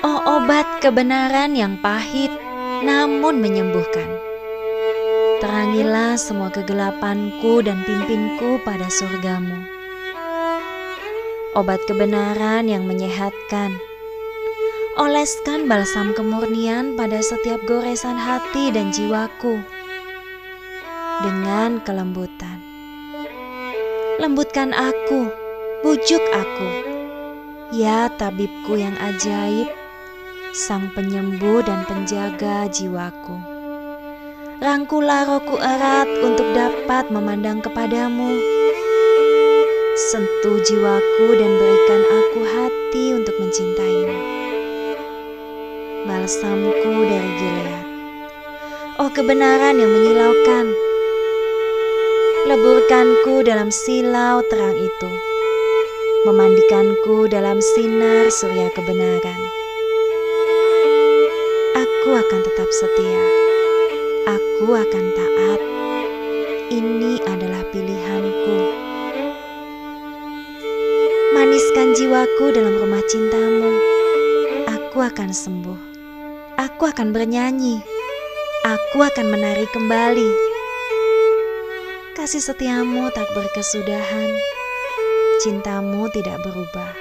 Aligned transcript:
Oh 0.00 0.16
obat 0.24 0.80
kebenaran 0.80 1.52
yang 1.52 1.76
pahit 1.84 2.32
namun 2.80 3.36
menyembuhkan. 3.36 4.08
Terangilah 5.44 6.16
semua 6.16 6.48
kegelapanku 6.48 7.60
dan 7.60 7.84
pimpinku 7.84 8.64
pada 8.64 8.88
surgamu. 8.88 9.60
Obat 11.52 11.84
kebenaran 11.84 12.64
yang 12.64 12.88
menyehatkan. 12.88 13.76
Oleskan 14.96 15.68
balsam 15.68 16.16
kemurnian 16.16 16.96
pada 16.96 17.20
setiap 17.20 17.60
goresan 17.68 18.16
hati 18.16 18.72
dan 18.72 18.88
jiwaku 18.96 19.60
dengan 21.20 21.76
kelembutan. 21.84 22.56
Lembutkan 24.16 24.72
aku, 24.72 25.28
bujuk 25.84 26.24
aku. 26.32 26.68
Ya 27.70 28.10
tabibku 28.18 28.76
yang 28.76 28.98
ajaib, 28.98 29.79
sang 30.50 30.90
penyembuh 30.98 31.62
dan 31.62 31.86
penjaga 31.86 32.66
jiwaku. 32.66 33.38
Rangkulah 34.58 35.22
rohku 35.24 35.56
erat 35.56 36.10
untuk 36.26 36.44
dapat 36.52 37.06
memandang 37.08 37.62
kepadamu. 37.62 38.34
Sentuh 40.10 40.58
jiwaku 40.66 41.38
dan 41.38 41.50
berikan 41.54 42.02
aku 42.02 42.40
hati 42.42 43.04
untuk 43.14 43.38
mencintaimu. 43.38 44.18
Balsamku 46.10 46.92
dari 47.06 47.30
Gilead. 47.38 47.86
Oh 48.98 49.10
kebenaran 49.14 49.78
yang 49.78 49.92
menyilaukan. 49.94 50.66
Leburkanku 52.50 53.46
dalam 53.46 53.70
silau 53.70 54.42
terang 54.50 54.74
itu. 54.74 55.10
Memandikanku 56.26 57.30
dalam 57.30 57.62
sinar 57.62 58.28
surya 58.28 58.68
kebenaran 58.74 59.59
akan 62.30 62.46
tetap 62.46 62.70
setia. 62.70 63.22
Aku 64.30 64.70
akan 64.70 65.04
taat. 65.18 65.60
Ini 66.70 67.18
adalah 67.26 67.66
pilihanku. 67.74 68.58
Maniskan 71.34 71.90
jiwaku 71.98 72.54
dalam 72.54 72.78
rumah 72.78 73.02
cintamu. 73.10 73.74
Aku 74.70 75.02
akan 75.02 75.34
sembuh. 75.34 75.80
Aku 76.54 76.86
akan 76.86 77.10
bernyanyi. 77.10 77.82
Aku 78.62 79.02
akan 79.02 79.26
menari 79.26 79.66
kembali. 79.74 80.30
Kasih 82.14 82.46
setiamu 82.46 83.10
tak 83.10 83.26
berkesudahan. 83.34 84.30
Cintamu 85.42 86.06
tidak 86.14 86.38
berubah. 86.46 86.94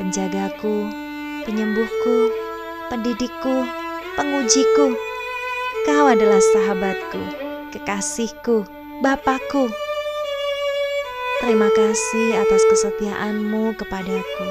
Penjagaku, 0.00 0.88
penyembuhku, 1.44 2.32
pendidikku, 2.88 3.84
pengujiku. 4.16 4.96
Kau 5.86 6.04
adalah 6.08 6.40
sahabatku, 6.40 7.22
kekasihku, 7.70 8.66
Bapakku. 9.04 9.68
Terima 11.44 11.68
kasih 11.68 12.40
atas 12.40 12.64
kesetiaanmu 12.72 13.76
kepadaku. 13.76 14.48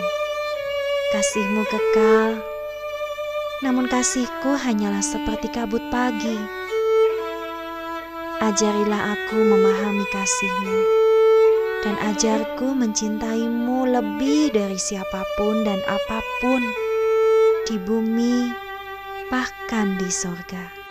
Kasihmu 1.09 1.65
kekal, 1.65 2.37
namun 3.65 3.89
kasihku 3.89 4.53
hanyalah 4.53 5.01
seperti 5.01 5.49
kabut 5.49 5.81
pagi. 5.89 6.37
Ajarilah 8.37 9.17
aku 9.17 9.37
memahami 9.41 10.05
kasihmu, 10.13 10.79
dan 11.81 11.95
ajarku 12.13 12.77
mencintaimu 12.77 13.89
lebih 13.89 14.53
dari 14.53 14.77
siapa 14.77 15.25
pun 15.39 15.65
dan 15.65 15.81
apa 15.89 16.21
pun 16.43 16.61
di 17.65 17.81
bumi, 17.81 18.64
bahkan 19.29 19.97
di 19.97 20.09
sorga. 20.13 20.84